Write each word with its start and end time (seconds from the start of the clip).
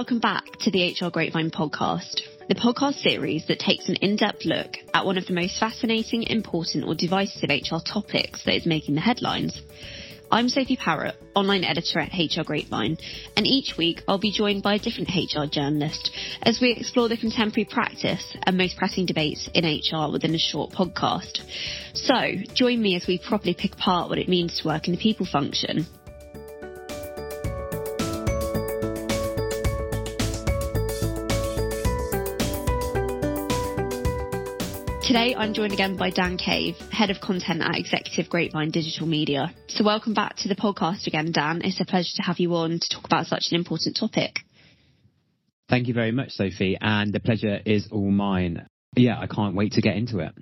welcome 0.00 0.18
back 0.18 0.46
to 0.58 0.70
the 0.70 0.96
HR 0.98 1.10
Grapevine 1.10 1.50
podcast, 1.50 2.22
the 2.48 2.54
podcast 2.54 3.02
series 3.02 3.46
that 3.48 3.58
takes 3.58 3.86
an 3.90 3.96
in-depth 3.96 4.46
look 4.46 4.76
at 4.94 5.04
one 5.04 5.18
of 5.18 5.26
the 5.26 5.34
most 5.34 5.60
fascinating, 5.60 6.22
important 6.22 6.86
or 6.86 6.94
divisive 6.94 7.50
HR 7.50 7.84
topics 7.84 8.42
that 8.46 8.56
is 8.56 8.64
making 8.64 8.94
the 8.94 9.00
headlines. 9.02 9.60
I'm 10.32 10.48
Sophie 10.48 10.78
Parrott, 10.78 11.16
online 11.34 11.64
editor 11.64 11.98
at 12.00 12.14
HR 12.14 12.44
Grapevine, 12.44 12.96
and 13.36 13.46
each 13.46 13.76
week 13.76 14.00
I'll 14.08 14.18
be 14.18 14.32
joined 14.32 14.62
by 14.62 14.76
a 14.76 14.78
different 14.78 15.10
HR 15.10 15.44
journalist 15.44 16.10
as 16.42 16.62
we 16.62 16.70
explore 16.72 17.10
the 17.10 17.18
contemporary 17.18 17.68
practice 17.70 18.34
and 18.44 18.56
most 18.56 18.78
pressing 18.78 19.04
debates 19.04 19.50
in 19.52 19.66
HR 19.66 20.10
within 20.10 20.34
a 20.34 20.38
short 20.38 20.70
podcast. 20.70 21.42
So, 21.92 22.14
join 22.54 22.80
me 22.80 22.96
as 22.96 23.06
we 23.06 23.18
properly 23.18 23.52
pick 23.52 23.74
apart 23.74 24.08
what 24.08 24.18
it 24.18 24.30
means 24.30 24.60
to 24.60 24.68
work 24.68 24.88
in 24.88 24.94
the 24.94 24.98
people 24.98 25.26
function 25.26 25.86
Today 35.10 35.34
I'm 35.36 35.54
joined 35.54 35.72
again 35.72 35.96
by 35.96 36.10
Dan 36.10 36.38
Cave, 36.38 36.76
Head 36.92 37.10
of 37.10 37.20
Content 37.20 37.62
at 37.62 37.74
Executive 37.74 38.30
Grapevine 38.30 38.70
Digital 38.70 39.08
Media. 39.08 39.52
So 39.66 39.82
welcome 39.82 40.14
back 40.14 40.36
to 40.36 40.48
the 40.48 40.54
podcast 40.54 41.08
again, 41.08 41.32
Dan. 41.32 41.62
It's 41.64 41.80
a 41.80 41.84
pleasure 41.84 42.12
to 42.14 42.22
have 42.22 42.38
you 42.38 42.54
on 42.54 42.78
to 42.78 42.94
talk 42.94 43.06
about 43.06 43.26
such 43.26 43.46
an 43.50 43.56
important 43.56 43.96
topic. 43.96 44.36
Thank 45.68 45.88
you 45.88 45.94
very 45.94 46.12
much, 46.12 46.30
Sophie, 46.30 46.78
and 46.80 47.12
the 47.12 47.18
pleasure 47.18 47.58
is 47.66 47.88
all 47.90 48.08
mine. 48.08 48.68
Yeah, 48.94 49.18
I 49.18 49.26
can't 49.26 49.56
wait 49.56 49.72
to 49.72 49.80
get 49.80 49.96
into 49.96 50.20
it. 50.20 50.32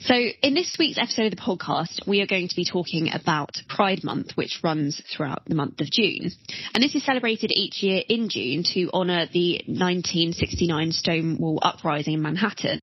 So, 0.00 0.14
in 0.14 0.54
this 0.54 0.76
week's 0.78 0.96
episode 0.96 1.26
of 1.26 1.32
the 1.32 1.42
podcast, 1.42 2.08
we 2.08 2.22
are 2.22 2.26
going 2.26 2.48
to 2.48 2.56
be 2.56 2.64
talking 2.64 3.10
about 3.12 3.50
Pride 3.68 4.02
Month, 4.02 4.32
which 4.34 4.60
runs 4.64 5.02
throughout 5.14 5.42
the 5.46 5.54
month 5.54 5.82
of 5.82 5.90
June. 5.90 6.30
And 6.72 6.82
this 6.82 6.94
is 6.94 7.04
celebrated 7.04 7.50
each 7.54 7.82
year 7.82 8.02
in 8.08 8.30
June 8.30 8.62
to 8.72 8.90
honour 8.94 9.26
the 9.30 9.60
1969 9.66 10.92
Stonewall 10.92 11.58
Uprising 11.60 12.14
in 12.14 12.22
Manhattan. 12.22 12.80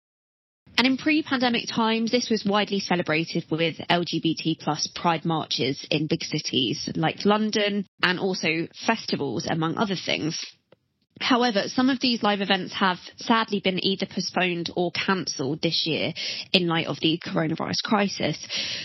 And 0.81 0.87
in 0.87 0.97
pre-pandemic 0.97 1.67
times, 1.67 2.09
this 2.09 2.27
was 2.31 2.43
widely 2.43 2.79
celebrated 2.79 3.45
with 3.51 3.77
LGBT 3.87 4.57
plus 4.59 4.87
pride 4.95 5.25
marches 5.25 5.85
in 5.91 6.07
big 6.07 6.23
cities 6.23 6.89
like 6.95 7.23
London 7.23 7.85
and 8.01 8.19
also 8.19 8.67
festivals, 8.87 9.45
among 9.47 9.77
other 9.77 9.95
things. 9.95 10.43
However, 11.22 11.64
some 11.67 11.89
of 11.89 12.00
these 12.00 12.23
live 12.23 12.41
events 12.41 12.73
have 12.73 12.97
sadly 13.17 13.61
been 13.64 13.83
either 13.86 14.05
postponed 14.05 14.69
or 14.75 14.91
cancelled 14.91 15.61
this 15.61 15.86
year 15.86 16.14
in 16.52 16.67
light 16.67 16.88
of 16.88 17.00
the 17.00 17.19
coronavirus 17.23 17.83
crisis. 17.83 18.38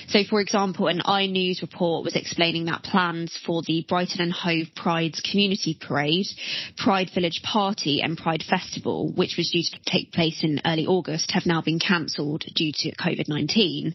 So, 0.08 0.22
for 0.28 0.40
example, 0.40 0.88
an 0.88 1.00
iNews 1.00 1.62
report 1.62 2.04
was 2.04 2.14
explaining 2.14 2.66
that 2.66 2.82
plans 2.82 3.38
for 3.44 3.62
the 3.66 3.84
Brighton 3.88 4.20
and 4.20 4.32
Hove 4.32 4.68
Pride's 4.76 5.20
community 5.20 5.78
parade, 5.80 6.26
Pride 6.76 7.10
Village 7.14 7.40
Party 7.42 8.00
and 8.02 8.16
Pride 8.18 8.42
Festival, 8.48 9.12
which 9.12 9.36
was 9.36 9.50
due 9.50 9.62
to 9.62 9.90
take 9.90 10.12
place 10.12 10.44
in 10.44 10.60
early 10.64 10.86
August, 10.86 11.30
have 11.32 11.46
now 11.46 11.62
been 11.62 11.78
cancelled 11.78 12.44
due 12.54 12.72
to 12.72 12.94
COVID-19. 12.96 13.94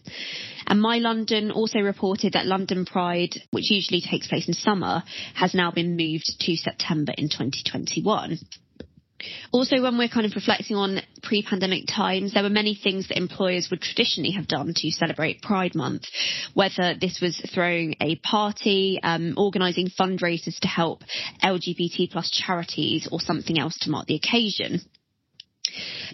And 0.66 0.80
My 0.80 0.98
London 0.98 1.50
also 1.50 1.80
reported 1.80 2.32
that 2.32 2.46
London 2.46 2.84
Pride, 2.84 3.34
which 3.50 3.70
usually 3.70 4.00
takes 4.00 4.28
place 4.28 4.48
in 4.48 4.54
summer, 4.54 5.02
has 5.34 5.54
now 5.54 5.70
been 5.70 5.96
moved 5.96 6.40
to 6.40 6.56
September 6.56 7.12
in 7.16 7.28
2021. 7.28 8.31
Also, 9.52 9.80
when 9.80 9.98
we're 9.98 10.08
kind 10.08 10.26
of 10.26 10.34
reflecting 10.34 10.76
on 10.76 11.00
pre-pandemic 11.22 11.84
times, 11.86 12.34
there 12.34 12.42
were 12.42 12.50
many 12.50 12.74
things 12.74 13.08
that 13.08 13.16
employers 13.16 13.68
would 13.70 13.80
traditionally 13.80 14.32
have 14.32 14.48
done 14.48 14.72
to 14.74 14.90
celebrate 14.90 15.42
Pride 15.42 15.74
Month, 15.74 16.04
whether 16.54 16.94
this 17.00 17.20
was 17.20 17.40
throwing 17.54 17.94
a 18.00 18.16
party, 18.16 18.98
um, 19.02 19.34
organising 19.36 19.88
fundraisers 19.88 20.58
to 20.60 20.68
help 20.68 21.02
LGBT 21.42 22.10
plus 22.10 22.30
charities 22.30 23.08
or 23.10 23.20
something 23.20 23.58
else 23.58 23.78
to 23.80 23.90
mark 23.90 24.06
the 24.06 24.16
occasion. 24.16 24.80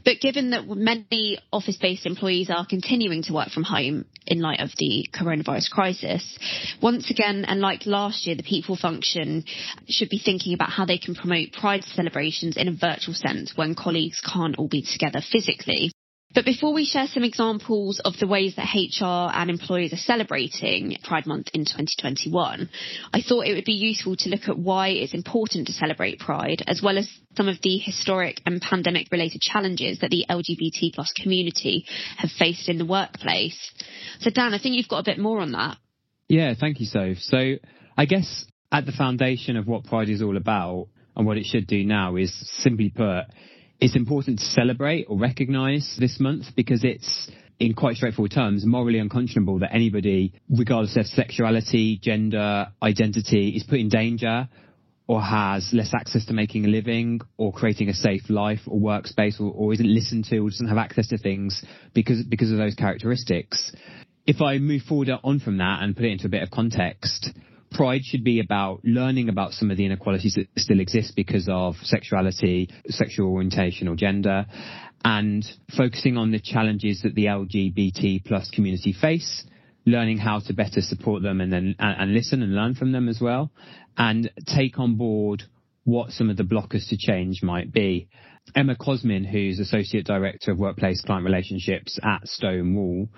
But 0.09 0.23
given 0.23 0.53
that 0.53 0.67
many 0.67 1.39
office-based 1.53 2.07
employees 2.07 2.49
are 2.49 2.65
continuing 2.65 3.25
to 3.25 3.35
work 3.35 3.51
from 3.51 3.63
home 3.63 4.07
in 4.27 4.41
light 4.41 4.61
of 4.61 4.71
the 4.79 5.07
coronavirus 5.13 5.69
crisis, 5.69 6.39
once 6.81 7.11
again, 7.11 7.45
and 7.45 7.61
like 7.61 7.85
last 7.85 8.27
year, 8.27 8.35
the 8.35 8.43
people 8.43 8.75
function 8.75 9.45
should 9.87 10.09
be 10.09 10.19
thinking 10.19 10.55
about 10.55 10.71
how 10.71 10.87
they 10.87 10.97
can 10.97 11.15
promote 11.15 11.53
pride 11.53 11.85
celebrations 11.85 12.57
in 12.57 12.69
a 12.69 12.73
virtual 12.73 13.13
sense 13.13 13.53
when 13.55 13.75
colleagues 13.75 14.23
can't 14.23 14.57
all 14.57 14.67
be 14.67 14.81
together 14.81 15.21
physically. 15.21 15.93
But 16.38 16.44
before 16.44 16.72
we 16.72 16.84
share 16.84 17.09
some 17.09 17.25
examples 17.25 17.99
of 18.04 18.16
the 18.21 18.28
ways 18.28 18.54
that 18.54 18.72
HR 18.72 19.37
and 19.37 19.50
employers 19.50 19.93
are 19.93 19.97
celebrating 19.97 20.97
Pride 21.03 21.26
Month 21.26 21.49
in 21.53 21.62
2021, 21.62 22.71
I 23.12 23.21
thought 23.21 23.49
it 23.49 23.54
would 23.54 23.65
be 23.65 23.72
useful 23.72 24.15
to 24.15 24.28
look 24.28 24.47
at 24.47 24.56
why 24.56 24.91
it's 24.91 25.15
important 25.15 25.66
to 25.66 25.72
celebrate 25.72 26.21
Pride, 26.21 26.62
as 26.69 26.81
well 26.81 26.97
as 26.97 27.10
some 27.37 27.48
of 27.48 27.56
the 27.65 27.78
historic 27.78 28.41
and 28.47 28.62
pandemic 28.62 29.09
related 29.10 29.41
challenges 29.41 29.98
that 29.98 30.10
the 30.10 30.27
LGBT 30.31 30.94
plus 30.94 31.12
community 31.21 31.84
have 32.19 32.31
faced 32.31 32.69
in 32.69 32.78
the 32.78 32.87
workplace. 32.87 33.72
So 34.21 34.31
Dan, 34.31 34.54
I 34.54 34.60
think 34.60 34.77
you've 34.77 34.87
got 34.87 35.00
a 35.00 35.10
bit 35.10 35.19
more 35.19 35.41
on 35.41 35.50
that. 35.50 35.77
Yeah, 36.28 36.54
thank 36.54 36.78
you, 36.78 36.87
Soph. 36.87 37.19
So 37.19 37.54
I 37.97 38.04
guess 38.04 38.44
at 38.71 38.87
the 38.87 38.93
foundation 38.93 39.56
of 39.56 39.66
what 39.66 39.87
Pride 39.87 40.09
is 40.09 40.22
all 40.22 40.37
about 40.37 40.87
and 41.16 41.27
what 41.27 41.37
it 41.37 41.47
should 41.47 41.66
do 41.66 41.82
now 41.82 42.15
is 42.15 42.32
simply 42.62 42.91
put, 42.94 43.25
it's 43.81 43.97
important 43.97 44.41
to 44.41 44.44
celebrate 44.44 45.06
or 45.09 45.19
recognize 45.19 45.97
this 45.99 46.19
month 46.19 46.47
because 46.56 46.83
it's 46.84 47.31
in 47.61 47.75
quite 47.75 47.97
straightforward 47.97 48.33
terms, 48.33 48.65
morally 48.65 48.99
unconscionable 48.99 49.59
that 49.61 49.75
anybody, 49.75 50.33
regardless 50.49 50.97
of 50.97 51.06
sexuality, 51.06 51.99
gender, 52.00 52.69
identity, 52.83 53.50
is 53.50 53.65
put 53.65 53.78
in 53.78 53.89
danger 53.89 54.49
or 55.06 55.22
has 55.22 55.71
less 55.72 55.93
access 55.94 56.27
to 56.27 56.33
making 56.33 56.66
a 56.66 56.69
living 56.69 57.21
or 57.37 57.53
creating 57.53 57.89
a 57.89 57.94
safe 57.94 58.28
life 58.28 58.61
or 58.66 58.78
workspace 58.78 59.41
or, 59.41 59.50
or 59.53 59.72
isn't 59.72 59.93
listened 59.93 60.25
to 60.27 60.39
or 60.39 60.50
doesn't 60.50 60.69
have 60.69 60.77
access 60.77 61.09
to 61.09 61.19
things 61.19 61.65
because, 61.95 62.22
because 62.25 62.53
of 62.53 62.59
those 62.59 62.75
characteristics. 62.75 63.72
If 64.27 64.43
I 64.43 64.59
move 64.59 64.83
forward 64.83 65.09
on 65.25 65.41
from 65.41 65.59
that 65.59 65.83
and 65.83 65.97
put 65.97 66.05
it 66.05 66.12
into 66.12 66.27
a 66.27 66.31
bit 66.31 66.43
of 66.43 66.50
context, 66.50 67.31
Pride 67.78 68.05
should 68.05 68.25
be 68.25 68.41
about 68.41 68.81
learning 68.83 69.28
about 69.28 69.53
some 69.53 69.71
of 69.71 69.77
the 69.77 69.87
inequalities 69.87 70.34
that 70.34 70.49
still 70.61 70.81
exist 70.81 71.12
because 71.15 71.47
of 71.49 71.77
sexuality, 71.84 72.69
sexual 72.89 73.31
orientation 73.31 73.87
or 73.87 73.94
gender, 73.94 74.47
and 75.05 75.44
focusing 75.77 76.16
on 76.16 76.33
the 76.33 76.41
challenges 76.41 77.03
that 77.03 77.15
the 77.15 77.27
LGBT 77.27 78.25
plus 78.25 78.50
community 78.50 78.93
face, 78.93 79.44
learning 79.87 80.19
how 80.19 80.41
to 80.41 80.53
better 80.55 80.81
support 80.81 81.22
them 81.22 81.41
and 81.41 81.53
then 81.53 81.77
and, 81.78 82.00
and 82.00 82.15
listen 82.15 82.43
and 82.43 82.53
learn 82.53 82.75
from 82.75 82.91
them 82.91 83.09
as 83.09 83.21
well, 83.21 83.53
and 83.97 84.28
take 84.45 84.81
on 84.81 84.97
board 84.97 85.45
what 85.84 86.10
some 86.10 86.31
of 86.31 86.37
the 86.37 86.43
blockers 86.43 86.89
to 86.89 86.97
change 86.99 87.45
might 87.45 87.72
be. 87.72 88.09
Emma 88.56 88.75
Cusdin, 88.75 89.25
who's 89.25 89.60
Associate 89.60 90.05
Director 90.05 90.50
of 90.50 90.59
Workplace 90.59 91.00
Client 91.03 91.25
Relationships 91.25 91.97
at 92.03 92.27
Stonewall, 92.27 93.09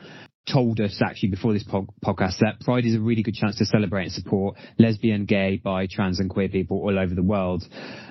told 0.50 0.80
us 0.80 1.00
actually 1.04 1.30
before 1.30 1.52
this 1.52 1.64
podcast 1.64 2.38
that 2.40 2.60
Pride 2.60 2.84
is 2.84 2.96
a 2.96 3.00
really 3.00 3.22
good 3.22 3.34
chance 3.34 3.56
to 3.56 3.64
celebrate 3.64 4.04
and 4.04 4.12
support 4.12 4.56
lesbian, 4.78 5.24
gay, 5.24 5.60
bi, 5.62 5.86
trans 5.90 6.18
and 6.18 6.30
queer 6.30 6.48
people 6.48 6.78
all 6.78 6.98
over 6.98 7.14
the 7.14 7.22
world. 7.22 7.62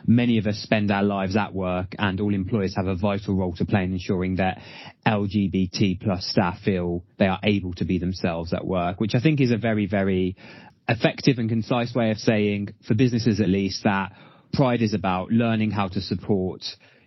Many 0.05 0.37
of 0.37 0.47
us 0.47 0.57
spend 0.57 0.91
our 0.91 1.03
lives 1.03 1.35
at 1.35 1.53
work 1.53 1.95
and 1.97 2.19
all 2.21 2.33
employers 2.33 2.75
have 2.75 2.87
a 2.87 2.95
vital 2.95 3.35
role 3.35 3.55
to 3.55 3.65
play 3.65 3.83
in 3.83 3.93
ensuring 3.93 4.37
that 4.37 4.61
LGBT 5.05 6.01
plus 6.01 6.25
staff 6.25 6.59
feel 6.63 7.03
they 7.17 7.27
are 7.27 7.39
able 7.43 7.73
to 7.73 7.85
be 7.85 7.97
themselves 7.97 8.53
at 8.53 8.65
work, 8.65 8.99
which 8.99 9.15
I 9.15 9.21
think 9.21 9.41
is 9.41 9.51
a 9.51 9.57
very, 9.57 9.85
very 9.85 10.35
effective 10.87 11.37
and 11.37 11.49
concise 11.49 11.93
way 11.93 12.11
of 12.11 12.17
saying, 12.17 12.69
for 12.87 12.95
businesses 12.95 13.39
at 13.39 13.49
least, 13.49 13.83
that 13.83 14.13
Pride 14.53 14.81
is 14.81 14.93
about 14.93 15.29
learning 15.31 15.71
how 15.71 15.87
to 15.89 16.01
support 16.01 16.61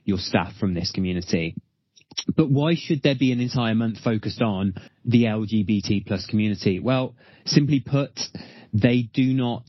your 0.04 0.18
staff 0.18 0.52
from 0.60 0.74
this 0.74 0.92
community. 0.92 1.56
But 2.36 2.50
why 2.50 2.74
should 2.76 3.02
there 3.02 3.14
be 3.18 3.32
an 3.32 3.40
entire 3.40 3.74
month 3.74 3.98
focused 4.02 4.42
on 4.42 4.74
the 5.04 5.24
LGBT 5.24 6.06
plus 6.06 6.26
community? 6.26 6.80
Well, 6.80 7.14
simply 7.44 7.80
put, 7.80 8.18
they 8.72 9.08
do 9.12 9.34
not 9.34 9.64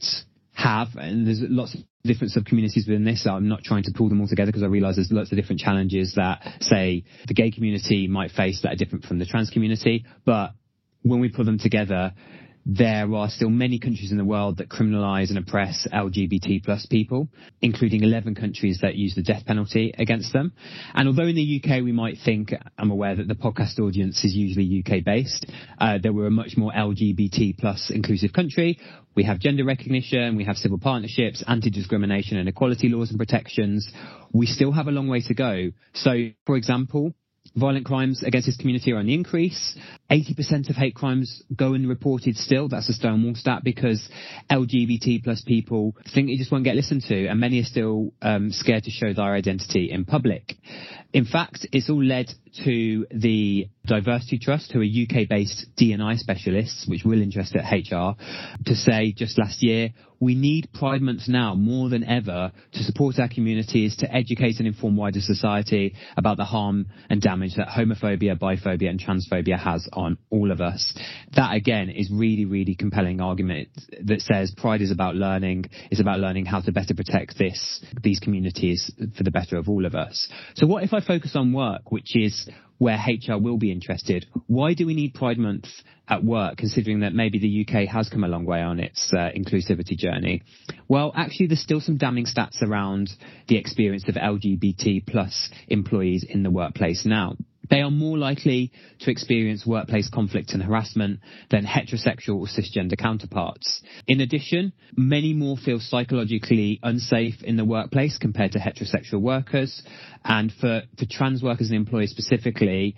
have, 0.54 0.90
and 0.96 1.26
there's 1.28 1.42
lots 1.42 1.74
of 1.74 1.82
different 2.04 2.32
sub-communities 2.32 2.86
within 2.88 3.06
this. 3.06 3.26
I'm 3.26 3.48
not 3.48 3.64
trying 3.64 3.84
to 3.84 3.92
pull 3.96 4.10
them 4.10 4.22
all 4.22 4.28
together 4.28 4.52
because 4.52 4.64
I 4.64 4.68
realize 4.68 4.96
there's 4.96 5.12
lots 5.12 5.32
of 5.32 5.38
different 5.38 5.62
challenges 5.62 6.14
that, 6.16 6.42
say, 6.62 7.06
the 7.28 7.34
gay 7.34 7.52
community 7.52 8.08
might 8.08 8.32
face 8.32 8.62
that 8.62 8.74
are 8.74 8.76
different 8.76 9.06
from 9.06 9.20
the 9.20 9.26
trans 9.26 9.50
community. 9.50 10.06
But 10.26 10.52
when 11.02 11.20
we 11.20 11.30
put 11.30 11.46
them 11.46 11.60
together, 11.60 12.14
there 12.66 13.14
are 13.14 13.30
still 13.30 13.50
many 13.50 13.78
countries 13.78 14.12
in 14.12 14.18
the 14.18 14.24
world 14.24 14.58
that 14.58 14.70
criminalize 14.70 15.30
and 15.30 15.38
oppress 15.38 15.86
LGBT 15.92 16.64
plus 16.64 16.86
people, 16.86 17.28
including 17.62 18.04
11 18.04 18.36
countries 18.36 18.80
that 18.82 18.96
use 18.96 19.16
the 19.16 19.22
death 19.22 19.46
penalty 19.46 19.94
against 19.98 20.32
them. 20.32 20.54
And 20.94 21.08
although 21.08 21.28
in 21.28 21.36
the 21.36 21.62
UK 21.62 21.84
we 21.84 21.92
might 21.92 22.18
think, 22.24 22.54
I'm 22.78 22.92
aware 22.92 23.16
that 23.16 23.28
the 23.28 23.36
podcast 23.36 23.80
audience 23.80 24.24
is 24.24 24.34
usually 24.34 24.84
UK 24.86 25.04
based, 25.04 25.46
uh, 25.78 25.98
that 26.02 26.14
we're 26.14 26.28
a 26.28 26.32
much 26.32 26.56
more 26.56 26.72
LGBT 26.72 27.58
plus 27.58 27.92
inclusive 27.94 28.32
country. 28.32 28.80
We 29.16 29.24
have 29.26 29.40
gender 29.40 29.66
recognition, 29.66 30.38
we 30.38 30.46
have 30.46 30.56
civil 30.56 30.80
partnerships, 30.80 31.44
anti-discrimination 31.48 32.38
and 32.38 32.48
equality 32.48 32.90
laws 32.90 33.10
and 33.10 33.20
protections. 33.20 33.92
We 34.32 34.46
still 34.46 34.72
have 34.72 34.88
a 34.88 34.92
long 34.92 35.08
way 35.08 35.22
to 35.22 35.34
go. 35.34 35.72
So, 35.94 36.30
for 36.46 36.56
example, 36.56 37.14
Violent 37.56 37.86
crimes 37.86 38.24
against 38.24 38.48
this 38.48 38.58
community 38.58 38.94
are 38.94 38.98
on 38.98 39.06
the 39.06 39.14
increase. 39.14 39.78
80% 40.14 40.70
of 40.70 40.76
hate 40.76 40.94
crimes 40.94 41.42
go 41.56 41.74
unreported 41.74 42.38
still. 42.38 42.68
That's 42.70 42.88
a 42.88 42.94
Stonewall 42.94 43.34
stat 43.34 43.64
because 43.64 44.08
LGBT 44.52 45.24
plus 45.24 45.42
people 45.42 45.96
think 46.14 46.30
it 46.30 46.38
just 46.38 46.52
won't 46.52 46.64
get 46.64 46.76
listened 46.76 47.04
to 47.08 47.28
and 47.28 47.40
many 47.40 47.60
are 47.60 47.66
still 47.66 48.14
um, 48.22 48.52
scared 48.52 48.84
to 48.84 48.92
show 48.92 49.12
their 49.12 49.34
identity 49.34 49.90
in 49.92 50.06
public. 50.06 50.54
In 51.14 51.26
fact, 51.26 51.68
it's 51.72 51.90
all 51.90 52.04
led 52.04 52.28
to 52.64 53.08
the 53.12 53.68
Diversity 53.86 54.40
Trust, 54.40 54.72
who 54.72 54.82
are 54.82 54.84
UK-based 54.84 55.68
D&I 55.78 56.16
specialists, 56.16 56.86
which 56.88 57.04
will 57.04 57.22
interest 57.22 57.56
at 57.56 57.72
HR, 57.72 58.16
to 58.66 58.76
say 58.76 59.12
just 59.12 59.38
last 59.38 59.62
year, 59.62 59.90
we 60.20 60.36
need 60.36 60.70
Pride 60.74 61.02
Month 61.02 61.28
now 61.28 61.54
more 61.54 61.90
than 61.90 62.04
ever 62.04 62.52
to 62.72 62.84
support 62.84 63.20
our 63.20 63.28
communities, 63.28 63.98
to 63.98 64.12
educate 64.12 64.58
and 64.60 64.68
inform 64.68 64.96
wider 64.96 65.20
society 65.20 65.96
about 66.16 66.38
the 66.38 66.46
harm 66.46 66.88
and 67.10 67.22
damage 67.22 67.56
that 67.58 67.68
homophobia, 67.68 68.40
biphobia 68.40 68.90
and 68.90 69.00
transphobia 69.00 69.60
has 69.60 69.88
on 69.94 70.03
all 70.30 70.52
of 70.52 70.62
us. 70.62 70.94
That 71.36 71.54
again 71.54 71.90
is 71.90 72.10
really, 72.12 72.46
really 72.46 72.76
compelling 72.76 73.22
argument 73.22 73.70
that 74.04 74.22
says 74.22 74.54
Pride 74.56 74.82
is 74.82 74.92
about 74.92 75.16
learning, 75.16 75.66
It's 75.92 76.02
about 76.02 76.20
learning 76.20 76.46
how 76.46 76.62
to 76.62 76.72
better 76.72 76.94
protect 76.94 77.38
this, 77.38 77.84
these 78.02 78.20
communities 78.20 78.92
for 79.18 79.24
the 79.24 79.32
better 79.32 79.58
of 79.58 79.70
all 79.70 79.86
of 79.86 79.96
us. 79.96 80.28
So 80.56 80.68
what 80.68 80.84
if 80.84 80.94
I 80.94 81.02
focus 81.02 81.36
on 81.36 81.54
work, 81.54 81.92
which 81.92 82.16
is 82.16 82.48
where 82.84 82.98
HR 82.98 83.38
will 83.38 83.58
be 83.58 83.72
interested. 83.72 84.26
Why 84.48 84.74
do 84.74 84.86
we 84.86 84.94
need 84.94 85.14
Pride 85.14 85.38
Month 85.38 85.68
at 86.08 86.24
work, 86.24 86.58
considering 86.58 87.00
that 87.00 87.14
maybe 87.14 87.40
the 87.40 87.66
UK 87.66 87.88
has 87.88 88.10
come 88.10 88.24
a 88.24 88.28
long 88.28 88.46
way 88.46 88.62
on 88.62 88.80
its 88.80 89.12
uh, 89.14 89.30
inclusivity 89.36 89.98
journey? 89.98 90.44
Well, 90.88 91.14
actually, 91.16 91.48
there's 91.48 91.62
still 91.62 91.80
some 91.80 91.98
damning 91.98 92.26
stats 92.26 92.62
around 92.62 93.10
the 93.48 93.58
experience 93.58 94.04
of 94.10 94.16
LGBT 94.16 95.08
plus 95.08 95.50
employees 95.68 96.26
in 96.28 96.44
the 96.44 96.52
workplace 96.52 97.06
now. 97.06 97.38
They 97.70 97.82
are 97.82 97.92
more 97.92 98.18
likely 98.18 98.72
to 99.00 99.12
experience 99.12 99.66
workplace 99.66 100.10
conflict 100.10 100.52
and 100.52 100.62
harassment 100.62 101.20
than 101.50 101.66
heterosexual 101.66 102.36
or 102.36 102.48
cisgender 102.48 102.98
counterparts. 102.98 103.82
In 104.08 104.22
addition, 104.22 104.74
many 104.96 105.34
more 105.34 105.58
feel 105.58 105.80
psychologically 105.80 106.80
unsafe 106.84 107.42
in 107.44 107.56
the 107.56 107.66
workplace 107.66 108.18
compared 108.18 108.52
to 108.54 108.60
heterosexual 108.60 109.22
workers. 109.22 109.82
And 110.26 110.52
for, 110.52 110.84
for 110.98 111.06
trans 111.10 111.42
workers 111.42 111.70
and 111.70 111.78
employees 111.78 112.12
specifically, 112.12 112.96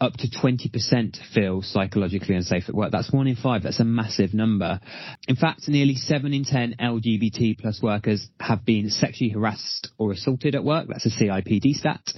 up 0.00 0.12
to 0.14 0.28
20% 0.28 1.16
feel 1.34 1.62
psychologically 1.62 2.36
unsafe 2.36 2.68
at 2.68 2.74
work. 2.74 2.92
That's 2.92 3.12
one 3.12 3.26
in 3.26 3.34
five. 3.34 3.64
That's 3.64 3.80
a 3.80 3.84
massive 3.84 4.32
number. 4.32 4.80
In 5.26 5.34
fact, 5.36 5.68
nearly 5.68 5.96
seven 5.96 6.32
in 6.32 6.44
10 6.44 6.76
LGBT 6.80 7.58
plus 7.58 7.82
workers 7.82 8.28
have 8.38 8.64
been 8.64 8.90
sexually 8.90 9.30
harassed 9.30 9.88
or 9.98 10.12
assaulted 10.12 10.54
at 10.54 10.62
work. 10.62 10.86
That's 10.88 11.06
a 11.06 11.10
CIPD 11.10 11.74
stat 11.74 12.12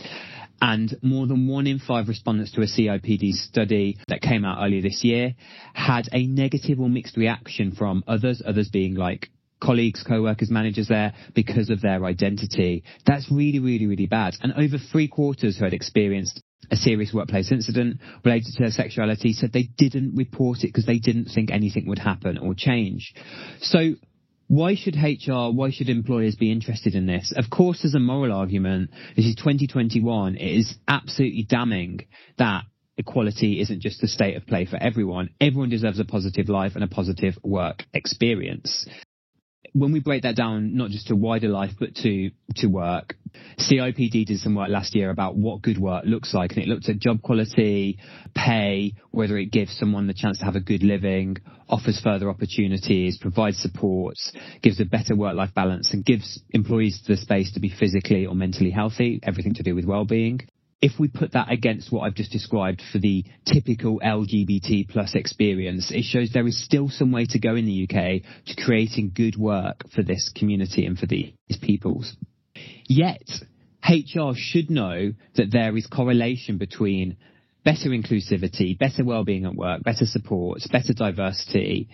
and 0.60 0.96
more 1.02 1.26
than 1.26 1.48
one 1.48 1.66
in 1.66 1.78
five 1.78 2.08
respondents 2.08 2.52
to 2.52 2.62
a 2.62 2.66
CIPD 2.66 3.32
study 3.32 3.98
that 4.08 4.20
came 4.20 4.44
out 4.44 4.64
earlier 4.64 4.82
this 4.82 5.02
year 5.02 5.34
had 5.74 6.08
a 6.12 6.26
negative 6.26 6.80
or 6.80 6.88
mixed 6.88 7.16
reaction 7.16 7.72
from 7.72 8.04
others, 8.06 8.42
others 8.44 8.68
being 8.68 8.94
like 8.94 9.28
colleagues, 9.60 10.04
co-workers, 10.06 10.50
managers 10.50 10.88
there 10.88 11.12
because 11.34 11.70
of 11.70 11.80
their 11.80 12.04
identity. 12.04 12.82
That's 13.06 13.30
really, 13.30 13.58
really, 13.58 13.86
really 13.86 14.06
bad. 14.06 14.34
And 14.42 14.52
over 14.52 14.76
three 14.78 15.08
quarters 15.08 15.58
who 15.58 15.64
had 15.64 15.74
experienced 15.74 16.42
a 16.70 16.76
serious 16.76 17.12
workplace 17.12 17.50
incident 17.50 17.98
related 18.24 18.52
to 18.54 18.62
their 18.62 18.70
sexuality 18.70 19.32
said 19.32 19.52
they 19.52 19.68
didn't 19.76 20.14
report 20.14 20.58
it 20.62 20.68
because 20.68 20.86
they 20.86 20.98
didn't 20.98 21.26
think 21.26 21.50
anything 21.50 21.86
would 21.88 21.98
happen 21.98 22.38
or 22.38 22.54
change. 22.54 23.14
So 23.60 23.94
why 24.50 24.74
should 24.74 24.96
HR, 24.96 25.54
why 25.54 25.70
should 25.70 25.88
employers 25.88 26.34
be 26.34 26.50
interested 26.50 26.96
in 26.96 27.06
this? 27.06 27.32
Of 27.36 27.50
course, 27.50 27.82
there's 27.82 27.94
a 27.94 28.00
moral 28.00 28.32
argument. 28.32 28.90
This 29.14 29.26
is 29.26 29.36
2021. 29.36 30.34
It 30.34 30.44
is 30.44 30.74
absolutely 30.88 31.44
damning 31.48 32.00
that 32.36 32.64
equality 32.98 33.60
isn't 33.60 33.80
just 33.80 34.02
a 34.02 34.08
state 34.08 34.36
of 34.36 34.48
play 34.48 34.66
for 34.66 34.76
everyone. 34.76 35.30
Everyone 35.40 35.68
deserves 35.68 36.00
a 36.00 36.04
positive 36.04 36.48
life 36.48 36.72
and 36.74 36.82
a 36.82 36.88
positive 36.88 37.38
work 37.44 37.84
experience 37.94 38.86
when 39.72 39.92
we 39.92 40.00
break 40.00 40.22
that 40.22 40.36
down, 40.36 40.76
not 40.76 40.90
just 40.90 41.08
to 41.08 41.16
wider 41.16 41.48
life, 41.48 41.72
but 41.78 41.94
to, 41.96 42.30
to 42.56 42.66
work, 42.66 43.16
CIPD 43.58 44.26
did 44.26 44.38
some 44.38 44.54
work 44.54 44.68
last 44.68 44.94
year 44.94 45.10
about 45.10 45.36
what 45.36 45.62
good 45.62 45.78
work 45.78 46.04
looks 46.06 46.34
like, 46.34 46.52
and 46.52 46.62
it 46.62 46.68
looked 46.68 46.88
at 46.88 46.98
job 46.98 47.22
quality, 47.22 47.98
pay, 48.34 48.94
whether 49.10 49.38
it 49.38 49.46
gives 49.46 49.76
someone 49.78 50.06
the 50.06 50.14
chance 50.14 50.38
to 50.38 50.44
have 50.44 50.56
a 50.56 50.60
good 50.60 50.82
living, 50.82 51.36
offers 51.68 52.00
further 52.02 52.28
opportunities, 52.28 53.18
provides 53.18 53.58
support, 53.58 54.16
gives 54.62 54.80
a 54.80 54.84
better 54.84 55.14
work-life 55.14 55.54
balance, 55.54 55.92
and 55.92 56.04
gives 56.04 56.40
employees 56.50 57.00
the 57.06 57.16
space 57.16 57.52
to 57.52 57.60
be 57.60 57.70
physically 57.70 58.26
or 58.26 58.34
mentally 58.34 58.70
healthy, 58.70 59.20
everything 59.22 59.54
to 59.54 59.62
do 59.62 59.74
with 59.74 59.84
well-being 59.84 60.40
if 60.82 60.98
we 60.98 61.08
put 61.08 61.32
that 61.32 61.52
against 61.52 61.92
what 61.92 62.00
I've 62.00 62.14
just 62.14 62.32
described 62.32 62.82
for 62.92 62.98
the 62.98 63.24
typical 63.44 64.00
LGBT 64.00 64.88
plus 64.88 65.14
experience, 65.14 65.90
it 65.90 66.04
shows 66.04 66.30
there 66.32 66.46
is 66.46 66.62
still 66.62 66.88
some 66.88 67.12
way 67.12 67.26
to 67.26 67.38
go 67.38 67.54
in 67.54 67.66
the 67.66 67.84
UK 67.84 68.22
to 68.46 68.64
creating 68.64 69.12
good 69.14 69.36
work 69.36 69.84
for 69.94 70.02
this 70.02 70.30
community 70.34 70.86
and 70.86 70.98
for 70.98 71.06
these 71.06 71.32
peoples. 71.60 72.16
Yet, 72.86 73.28
HR 73.86 74.32
should 74.34 74.70
know 74.70 75.12
that 75.36 75.50
there 75.50 75.76
is 75.76 75.86
correlation 75.86 76.56
between 76.56 77.18
better 77.62 77.90
inclusivity, 77.90 78.78
better 78.78 79.04
well-being 79.04 79.44
at 79.44 79.54
work, 79.54 79.82
better 79.82 80.06
support, 80.06 80.60
better 80.72 80.94
diversity, 80.94 81.88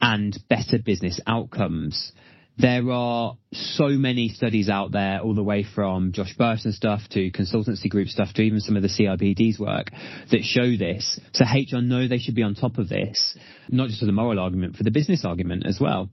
and 0.00 0.38
better 0.48 0.78
business 0.78 1.20
outcomes 1.26 2.12
there 2.60 2.90
are 2.90 3.36
so 3.52 3.88
many 3.88 4.28
studies 4.28 4.68
out 4.68 4.92
there, 4.92 5.20
all 5.20 5.34
the 5.34 5.42
way 5.42 5.64
from 5.64 6.12
Josh 6.12 6.36
Bersin 6.36 6.72
stuff 6.72 7.00
to 7.10 7.30
consultancy 7.30 7.88
group 7.88 8.08
stuff 8.08 8.32
to 8.34 8.42
even 8.42 8.60
some 8.60 8.76
of 8.76 8.82
the 8.82 8.88
CIPD's 8.88 9.58
work 9.58 9.90
that 10.30 10.42
show 10.42 10.76
this. 10.76 11.18
So 11.32 11.44
HR 11.44 11.80
know 11.80 12.06
they 12.06 12.18
should 12.18 12.34
be 12.34 12.42
on 12.42 12.54
top 12.54 12.78
of 12.78 12.88
this, 12.88 13.36
not 13.68 13.88
just 13.88 14.00
for 14.00 14.06
the 14.06 14.12
moral 14.12 14.38
argument, 14.38 14.76
for 14.76 14.82
the 14.82 14.90
business 14.90 15.24
argument 15.24 15.64
as 15.66 15.78
well. 15.80 16.10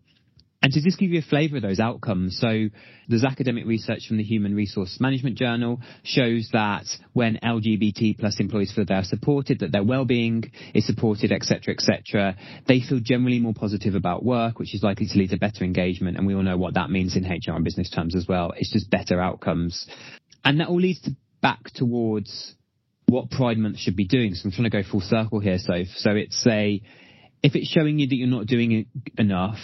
And 0.62 0.74
to 0.74 0.82
just 0.82 0.98
give 0.98 1.12
you 1.12 1.20
a 1.20 1.22
flavour 1.22 1.58
of 1.58 1.62
those 1.62 1.80
outcomes, 1.80 2.40
so 2.40 2.68
there's 3.08 3.24
academic 3.24 3.68
research 3.68 4.08
from 4.08 4.18
the 4.18 4.24
Human 4.24 4.56
Resource 4.56 4.98
Management 5.00 5.38
Journal 5.38 5.80
shows 6.04 6.50
that 6.52 6.86
when 7.14 7.38
LGBT 7.44 8.18
plus 8.18 8.40
employees 8.40 8.74
feel 8.74 8.84
they're 8.86 9.04
supported, 9.04 9.60
that 9.60 9.72
their 9.72 9.84
well-being 9.84 10.52
is 10.74 10.88
supported, 10.88 11.32
etc., 11.32 11.76
etc., 11.76 12.36
they 12.68 12.82
feel 12.82 13.00
generally 13.00 13.40
more 13.40 13.54
positive 13.54 13.94
about 13.94 14.26
work, 14.26 14.58
which 14.58 14.74
is 14.74 14.82
likely 14.82 15.08
to 15.08 15.18
lead 15.18 15.30
to 15.30 15.38
better 15.38 15.64
engagement. 15.64 16.18
And 16.18 16.26
we 16.26 16.34
all 16.34 16.42
know 16.42 16.58
what 16.58 16.74
that 16.74 16.90
means 16.90 17.16
in 17.16 17.24
HR 17.24 17.56
and 17.56 17.64
business 17.64 17.92
terms 17.92 18.16
as 18.16 18.28
well. 18.28 18.52
It's 18.58 18.74
just 18.74 18.90
better 18.90 19.22
outcomes. 19.22 19.88
And 20.44 20.60
that 20.60 20.70
all 20.70 20.82
leads 20.82 21.02
to 21.02 21.16
back 21.40 21.66
towards 21.76 22.56
what 23.06 23.30
Pride 23.30 23.58
Month 23.60 23.78
should 23.78 23.96
be 23.96 24.08
doing. 24.08 24.34
So 24.34 24.46
I'm 24.46 24.52
trying 24.52 24.70
to 24.70 24.84
go 24.84 24.90
full 24.90 25.02
circle 25.02 25.40
here, 25.40 25.60
so 25.60 25.84
so 25.96 26.12
it's 26.12 26.46
a 26.48 26.82
if 27.44 27.56
it's 27.56 27.68
showing 27.68 28.00
you 28.00 28.08
that 28.08 28.16
you're 28.16 28.28
not 28.28 28.48
doing 28.48 28.88
enough 29.18 29.60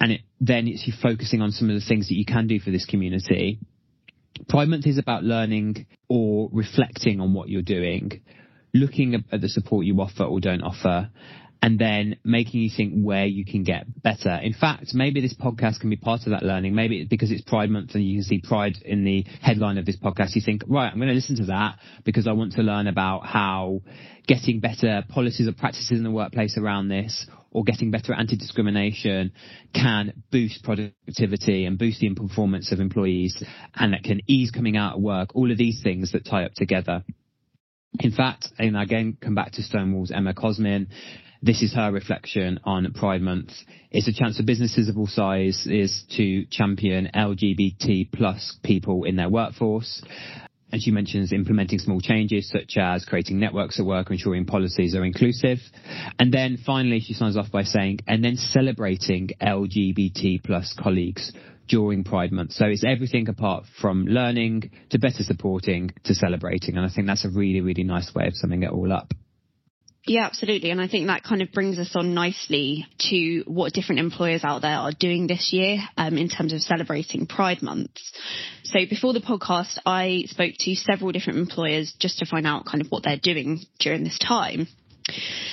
and 0.00 0.12
it, 0.12 0.20
then 0.40 0.68
it's 0.68 0.86
you 0.86 0.92
focusing 1.00 1.40
on 1.40 1.50
some 1.50 1.70
of 1.70 1.74
the 1.74 1.86
things 1.86 2.08
that 2.08 2.14
you 2.14 2.24
can 2.24 2.46
do 2.46 2.58
for 2.58 2.70
this 2.70 2.84
community. 2.84 3.58
Pride 4.48 4.68
Month 4.68 4.86
is 4.86 4.98
about 4.98 5.24
learning 5.24 5.86
or 6.08 6.48
reflecting 6.52 7.20
on 7.20 7.32
what 7.32 7.48
you're 7.48 7.62
doing, 7.62 8.20
looking 8.74 9.24
at 9.32 9.40
the 9.40 9.48
support 9.48 9.86
you 9.86 9.98
offer 10.00 10.24
or 10.24 10.40
don't 10.40 10.62
offer, 10.62 11.10
and 11.62 11.78
then 11.78 12.16
making 12.24 12.60
you 12.60 12.70
think 12.74 12.92
where 13.02 13.26
you 13.26 13.44
can 13.44 13.64
get 13.64 13.86
better. 14.02 14.38
In 14.42 14.52
fact, 14.52 14.94
maybe 14.94 15.20
this 15.20 15.34
podcast 15.34 15.80
can 15.80 15.90
be 15.90 15.96
part 15.96 16.22
of 16.26 16.30
that 16.30 16.42
learning. 16.42 16.74
Maybe 16.74 17.04
because 17.04 17.30
it's 17.30 17.42
Pride 17.42 17.70
Month 17.70 17.94
and 17.94 18.04
you 18.04 18.18
can 18.18 18.24
see 18.24 18.40
Pride 18.46 18.76
in 18.84 19.04
the 19.04 19.24
headline 19.40 19.78
of 19.78 19.86
this 19.86 19.96
podcast, 19.96 20.34
you 20.34 20.42
think, 20.44 20.62
right, 20.68 20.90
I'm 20.90 20.98
going 20.98 21.08
to 21.08 21.14
listen 21.14 21.36
to 21.36 21.46
that 21.46 21.78
because 22.04 22.26
I 22.26 22.32
want 22.32 22.52
to 22.52 22.62
learn 22.62 22.86
about 22.86 23.26
how 23.26 23.80
getting 24.26 24.60
better 24.60 25.02
policies 25.08 25.48
or 25.48 25.52
practices 25.52 25.98
in 25.98 26.04
the 26.04 26.10
workplace 26.10 26.58
around 26.58 26.88
this 26.88 27.26
or 27.50 27.64
getting 27.64 27.90
better 27.90 28.12
at 28.12 28.18
anti-discrimination 28.18 29.32
can 29.74 30.12
boost 30.30 30.62
productivity 30.62 31.64
and 31.64 31.78
boost 31.78 32.00
the 32.00 32.14
performance 32.14 32.70
of 32.70 32.80
employees 32.80 33.42
and 33.74 33.94
that 33.94 34.02
can 34.02 34.20
ease 34.26 34.50
coming 34.50 34.76
out 34.76 34.96
of 34.96 35.00
work. 35.00 35.34
All 35.34 35.50
of 35.50 35.56
these 35.56 35.80
things 35.82 36.12
that 36.12 36.26
tie 36.26 36.44
up 36.44 36.52
together. 36.54 37.02
In 37.98 38.12
fact, 38.12 38.48
and 38.58 38.76
again, 38.76 39.16
come 39.18 39.34
back 39.34 39.52
to 39.52 39.62
Stonewall's 39.62 40.10
Emma 40.10 40.34
Cusdin, 40.34 40.88
this 41.42 41.62
is 41.62 41.74
her 41.74 41.92
reflection 41.92 42.60
on 42.64 42.92
Pride 42.92 43.22
Month. 43.22 43.52
It's 43.90 44.08
a 44.08 44.12
chance 44.12 44.36
for 44.36 44.42
businesses 44.42 44.88
of 44.88 44.96
all 44.96 45.06
sizes 45.06 46.04
to 46.16 46.44
champion 46.46 47.10
LGBT 47.14 48.10
plus 48.12 48.56
people 48.62 49.04
in 49.04 49.16
their 49.16 49.28
workforce. 49.28 50.02
And 50.72 50.82
she 50.82 50.90
mentions 50.90 51.32
implementing 51.32 51.78
small 51.78 52.00
changes 52.00 52.50
such 52.50 52.76
as 52.76 53.04
creating 53.04 53.38
networks 53.38 53.78
at 53.78 53.86
work, 53.86 54.10
ensuring 54.10 54.46
policies 54.46 54.96
are 54.96 55.04
inclusive. 55.04 55.58
And 56.18 56.32
then 56.32 56.58
finally, 56.64 57.00
she 57.00 57.14
signs 57.14 57.36
off 57.36 57.52
by 57.52 57.62
saying, 57.62 58.00
and 58.08 58.24
then 58.24 58.36
celebrating 58.36 59.30
LGBT 59.40 60.42
plus 60.42 60.74
colleagues 60.76 61.32
during 61.68 62.04
Pride 62.04 62.32
Month. 62.32 62.52
So 62.52 62.66
it's 62.66 62.84
everything 62.84 63.28
apart 63.28 63.64
from 63.80 64.06
learning 64.06 64.70
to 64.90 64.98
better 64.98 65.22
supporting 65.22 65.92
to 66.04 66.14
celebrating. 66.14 66.76
And 66.76 66.84
I 66.84 66.90
think 66.92 67.06
that's 67.06 67.24
a 67.24 67.30
really, 67.30 67.60
really 67.60 67.84
nice 67.84 68.12
way 68.14 68.26
of 68.26 68.34
summing 68.34 68.62
it 68.62 68.70
all 68.70 68.92
up. 68.92 69.12
Yeah, 70.06 70.24
absolutely. 70.24 70.70
And 70.70 70.80
I 70.80 70.86
think 70.86 71.08
that 71.08 71.24
kind 71.24 71.42
of 71.42 71.50
brings 71.50 71.80
us 71.80 71.90
on 71.96 72.14
nicely 72.14 72.86
to 73.10 73.42
what 73.46 73.72
different 73.72 73.98
employers 73.98 74.44
out 74.44 74.62
there 74.62 74.76
are 74.76 74.92
doing 74.92 75.26
this 75.26 75.52
year 75.52 75.78
um, 75.96 76.16
in 76.16 76.28
terms 76.28 76.52
of 76.52 76.60
celebrating 76.60 77.26
Pride 77.26 77.60
months. 77.60 78.12
So 78.62 78.78
before 78.88 79.12
the 79.12 79.20
podcast, 79.20 79.78
I 79.84 80.24
spoke 80.26 80.54
to 80.60 80.74
several 80.76 81.10
different 81.10 81.40
employers 81.40 81.92
just 81.98 82.18
to 82.18 82.26
find 82.26 82.46
out 82.46 82.66
kind 82.66 82.80
of 82.82 82.88
what 82.88 83.02
they're 83.02 83.18
doing 83.20 83.64
during 83.80 84.04
this 84.04 84.18
time. 84.18 84.68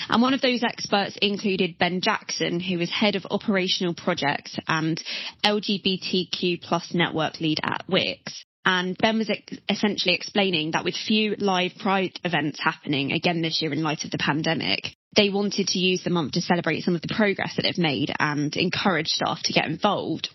And 0.10 0.22
one 0.22 0.36
of 0.36 0.42
those 0.42 0.64
experts 0.64 1.18
included 1.22 1.80
Ben 1.80 2.02
Jackson, 2.02 2.60
who 2.60 2.80
is 2.80 2.92
head 2.92 3.16
of 3.16 3.26
operational 3.32 3.96
projects 3.96 4.58
and 4.68 5.02
LGBTQ 5.44 6.62
plus 6.62 6.94
network 6.94 7.40
lead 7.40 7.60
at 7.64 7.86
Wickes. 7.90 8.44
And 8.66 8.98
Ben 8.98 9.18
was 9.18 9.30
ex- 9.30 9.58
essentially 9.68 10.16
explaining 10.16 10.72
that 10.72 10.86
with 10.86 10.96
few 10.96 11.36
live 11.38 11.74
Pride 11.80 12.20
events 12.24 12.60
happening 12.62 13.12
again 13.12 13.42
this 13.42 13.62
year 13.62 13.74
in 13.74 13.84
light 13.84 14.06
of 14.06 14.12
the 14.12 14.18
pandemic, 14.18 14.96
they 15.16 15.30
wanted 15.30 15.68
to 15.68 15.80
use 15.80 16.04
the 16.04 16.10
month 16.10 16.34
to 16.34 16.42
celebrate 16.42 16.82
some 16.84 16.96
of 16.96 17.02
the 17.02 17.14
progress 17.14 17.56
that 17.56 17.64
they've 17.64 17.78
made 17.78 18.14
and 18.20 18.56
encourage 18.56 19.08
staff 19.08 19.40
to 19.44 19.54
get 19.54 19.66
involved. 19.66 20.30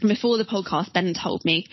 Before 0.00 0.36
the 0.36 0.44
podcast, 0.44 0.92
Ben 0.92 1.14
told 1.14 1.44
me 1.44 1.66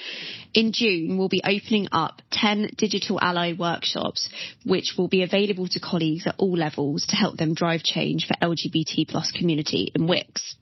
in 0.54 0.72
June 0.72 1.18
we'll 1.18 1.30
be 1.30 1.42
opening 1.44 1.88
up 1.92 2.22
10 2.32 2.72
digital 2.78 3.20
ally 3.20 3.54
workshops, 3.58 4.30
which 4.64 4.94
will 4.98 5.08
be 5.08 5.24
available 5.24 5.68
to 5.68 5.80
colleagues 5.80 6.28
at 6.28 6.36
all 6.38 6.56
levels 6.56 7.08
to 7.08 7.16
help 7.16 7.38
them 7.38 7.56
drive 7.56 7.82
change 7.82 8.28
for 8.28 8.36
LGBT 8.46 9.08
plus 9.08 9.32
community 9.32 9.92
in 9.96 10.04
Wickes. 10.08 10.54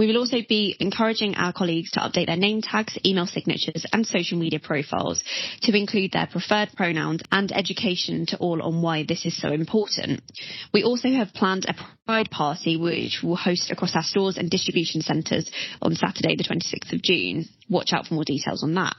We 0.00 0.06
will 0.06 0.16
also 0.16 0.38
be 0.48 0.74
encouraging 0.80 1.34
our 1.34 1.52
colleagues 1.52 1.90
to 1.90 2.00
update 2.00 2.28
their 2.28 2.36
name 2.38 2.62
tags, 2.62 2.96
email 3.04 3.26
signatures 3.26 3.84
and 3.92 4.06
social 4.06 4.38
media 4.38 4.58
profiles 4.58 5.22
to 5.64 5.76
include 5.76 6.12
their 6.12 6.26
preferred 6.26 6.70
pronouns 6.74 7.20
and 7.30 7.52
education 7.52 8.24
to 8.28 8.38
all 8.38 8.62
on 8.62 8.80
why 8.80 9.04
this 9.06 9.26
is 9.26 9.36
so 9.38 9.48
important. 9.52 10.22
We 10.72 10.84
also 10.84 11.10
have 11.10 11.34
planned 11.34 11.66
a 11.68 11.74
Pride 12.06 12.30
party 12.30 12.78
which 12.78 13.20
we'll 13.22 13.36
host 13.36 13.70
across 13.70 13.94
our 13.94 14.02
stores 14.02 14.38
and 14.38 14.48
distribution 14.50 15.02
centres 15.02 15.50
on 15.82 15.94
Saturday 15.94 16.34
the 16.34 16.44
26th 16.44 16.94
of 16.94 17.02
June. 17.02 17.44
Watch 17.68 17.92
out 17.92 18.06
for 18.06 18.14
more 18.14 18.24
details 18.24 18.62
on 18.62 18.72
that. 18.76 18.96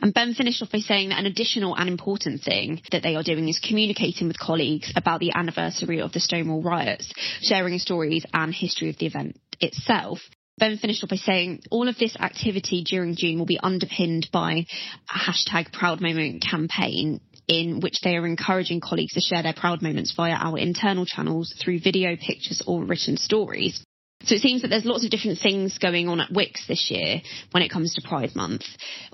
And 0.00 0.14
Ben 0.14 0.34
finished 0.34 0.62
off 0.62 0.70
by 0.70 0.78
saying 0.78 1.10
that 1.10 1.18
an 1.18 1.26
additional 1.26 1.76
and 1.76 1.88
important 1.88 2.42
thing 2.42 2.82
that 2.90 3.02
they 3.02 3.16
are 3.16 3.22
doing 3.22 3.48
is 3.48 3.58
communicating 3.58 4.28
with 4.28 4.38
colleagues 4.38 4.92
about 4.96 5.20
the 5.20 5.32
anniversary 5.34 6.00
of 6.00 6.12
the 6.12 6.20
Stonewall 6.20 6.62
riots, 6.62 7.12
sharing 7.42 7.78
stories 7.78 8.24
and 8.32 8.54
history 8.54 8.90
of 8.90 8.98
the 8.98 9.06
event 9.06 9.38
itself. 9.60 10.20
Ben 10.58 10.76
finished 10.76 11.02
off 11.02 11.10
by 11.10 11.16
saying 11.16 11.62
all 11.70 11.88
of 11.88 11.98
this 11.98 12.14
activity 12.16 12.84
during 12.84 13.16
June 13.16 13.38
will 13.38 13.46
be 13.46 13.58
underpinned 13.58 14.28
by 14.32 14.66
a 15.12 15.18
hashtag 15.18 15.72
Proud 15.72 16.00
Moment 16.00 16.42
campaign 16.42 17.20
in 17.48 17.80
which 17.80 18.00
they 18.02 18.16
are 18.16 18.26
encouraging 18.26 18.80
colleagues 18.80 19.14
to 19.14 19.20
share 19.20 19.42
their 19.42 19.54
proud 19.54 19.82
moments 19.82 20.12
via 20.14 20.34
our 20.34 20.58
internal 20.58 21.04
channels 21.04 21.54
through 21.60 21.80
video, 21.80 22.16
pictures 22.16 22.62
or 22.66 22.84
written 22.84 23.16
stories. 23.16 23.84
So 24.24 24.34
it 24.36 24.40
seems 24.40 24.62
that 24.62 24.68
there's 24.68 24.84
lots 24.84 25.04
of 25.04 25.10
different 25.10 25.38
things 25.40 25.78
going 25.78 26.08
on 26.08 26.20
at 26.20 26.30
Wickes 26.30 26.66
this 26.68 26.90
year 26.90 27.20
when 27.50 27.62
it 27.62 27.70
comes 27.70 27.94
to 27.94 28.08
Pride 28.08 28.34
Month. 28.36 28.64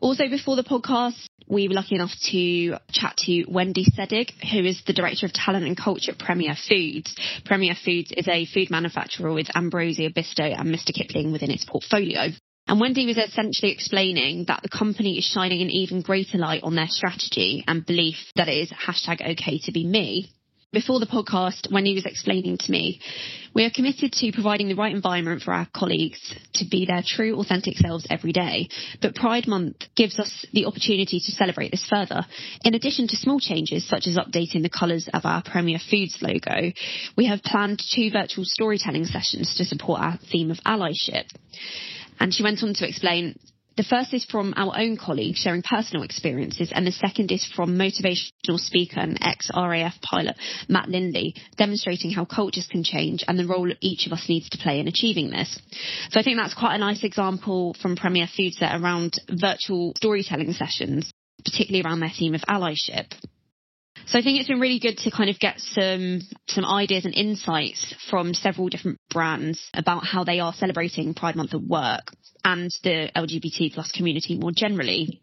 Also, 0.00 0.29
before 0.29 0.57
the 0.57 0.62
podcast, 0.62 1.27
we 1.47 1.67
were 1.67 1.75
lucky 1.75 1.95
enough 1.95 2.12
to 2.31 2.77
chat 2.93 3.17
to 3.19 3.45
Wendy 3.49 3.87
Sedig, 3.87 4.31
who 4.53 4.67
is 4.67 4.83
the 4.87 4.93
Director 4.93 5.27
of 5.27 5.33
Talent 5.33 5.67
and 5.67 5.77
Culture 5.77 6.12
at 6.12 6.19
Premier 6.19 6.55
Foods. 6.69 7.15
Premier 7.45 7.75
Foods 7.75 8.12
is 8.17 8.29
a 8.29 8.47
food 8.47 8.71
manufacturer 8.71 9.33
with 9.33 9.49
Ambrosia 9.55 10.11
Bisto 10.11 10.43
and 10.59 10.75
Mr. 10.75 10.93
Kipling 10.93 11.33
within 11.33 11.50
its 11.50 11.65
portfolio. 11.65 12.29
And 12.67 12.79
Wendy 12.79 13.07
was 13.07 13.17
essentially 13.17 13.73
explaining 13.73 14.45
that 14.49 14.61
the 14.62 14.69
company 14.69 15.17
is 15.17 15.25
shining 15.25 15.62
an 15.62 15.71
even 15.71 16.03
greater 16.03 16.37
light 16.37 16.62
on 16.62 16.75
their 16.75 16.88
strategy 16.88 17.65
and 17.67 17.87
belief 17.87 18.17
that 18.37 18.49
it 18.49 18.59
is 18.59 18.71
hashtag 18.71 19.23
okay 19.23 19.59
to 19.65 19.73
be 19.73 19.87
me 19.87 20.31
before 20.73 21.01
the 21.01 21.07
podcast, 21.07 21.73
when 21.73 21.87
he 21.87 21.95
was 21.95 22.05
explaining 22.05 22.59
to 22.59 22.71
me, 22.71 23.01
we 23.55 23.65
are 23.65 23.71
committed 23.71 24.13
to 24.13 24.33
providing 24.33 24.69
the 24.69 24.75
right 24.75 24.95
environment 24.95 25.43
for 25.43 25.55
our 25.55 25.67
colleagues 25.75 26.21
to 26.55 26.67
be 26.71 26.85
their 26.85 27.03
true, 27.05 27.39
authentic 27.39 27.77
selves 27.79 28.07
every 28.11 28.33
day. 28.33 28.69
But 29.01 29.15
Pride 29.15 29.47
Month 29.47 29.77
gives 29.97 30.19
us 30.19 30.45
the 30.53 30.67
opportunity 30.67 31.21
to 31.21 31.33
celebrate 31.33 31.71
this 31.71 31.87
further. 31.89 32.21
In 32.65 32.75
addition 32.75 33.09
to 33.09 33.17
small 33.17 33.41
changes, 33.41 33.89
such 33.89 34.07
as 34.07 34.19
updating 34.19 34.63
the 34.63 34.69
colours 34.69 35.09
of 35.15 35.25
our 35.25 35.43
Premier 35.43 35.79
Foods 35.79 36.19
logo, 36.21 36.73
we 37.17 37.27
have 37.27 37.43
planned 37.43 37.83
two 37.95 38.11
virtual 38.11 38.45
storytelling 38.45 39.07
sessions 39.07 39.55
to 39.57 39.65
support 39.65 40.01
our 40.01 40.19
theme 40.31 40.51
of 40.51 40.59
allyship. 40.67 41.25
And 42.21 42.35
she 42.35 42.43
went 42.43 42.63
on 42.63 42.75
to 42.75 42.87
explain 42.87 43.39
the 43.78 43.85
first 43.85 44.12
is 44.12 44.25
from 44.25 44.52
our 44.56 44.76
own 44.76 44.97
colleagues 44.97 45.38
sharing 45.38 45.62
personal 45.62 46.02
experiences, 46.02 46.73
and 46.75 46.85
the 46.85 46.90
second 46.90 47.30
is 47.30 47.47
from 47.54 47.78
motivational 47.78 48.58
speaker 48.58 48.99
and 48.99 49.16
ex-RAF 49.23 49.94
pilot 50.02 50.37
Matt 50.68 50.88
Lindley, 50.88 51.37
demonstrating 51.56 52.11
how 52.11 52.25
cultures 52.25 52.66
can 52.68 52.82
change 52.82 53.23
and 53.28 53.38
the 53.38 53.47
role 53.47 53.70
each 53.80 54.06
of 54.06 54.12
us 54.12 54.28
needs 54.28 54.49
to 54.50 54.58
play 54.58 54.80
in 54.80 54.88
achieving 54.88 55.30
this. 55.30 55.61
So 56.11 56.18
I 56.18 56.25
think 56.25 56.38
that's 56.38 56.54
quite 56.54 56.75
a 56.75 56.78
nice 56.78 57.04
example 57.04 57.76
from 57.80 57.94
Premier 57.94 58.26
Foods 58.26 58.58
around 58.61 59.14
virtual 59.30 59.92
storytelling 59.97 60.54
sessions, 60.54 61.12
particularly 61.44 61.87
around 61.87 62.00
their 62.00 62.11
theme 62.11 62.35
of 62.35 62.40
allyship. 62.50 63.12
So 64.09 64.19
I 64.19 64.23
think 64.23 64.41
it's 64.41 64.49
been 64.49 64.59
really 64.59 64.79
good 64.79 64.97
to 64.99 65.11
kind 65.11 65.29
of 65.29 65.38
get 65.38 65.61
some 65.61 66.23
some 66.47 66.65
ideas 66.65 67.05
and 67.05 67.15
insights 67.15 67.95
from 68.09 68.33
several 68.33 68.71
different 68.71 68.99
brands 69.11 69.69
about 69.75 70.07
how 70.07 70.25
they 70.25 70.41
are 70.41 70.55
celebrating 70.55 71.12
Pride 71.12 71.37
Month 71.37 71.53
at 71.53 71.61
work 71.61 72.12
and 72.43 72.71
the 72.83 73.11
LGBT 73.15 73.75
plus 73.75 73.93
community 73.93 74.38
more 74.38 74.53
generally. 74.57 75.21